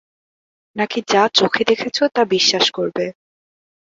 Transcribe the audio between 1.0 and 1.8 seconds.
যা চোখে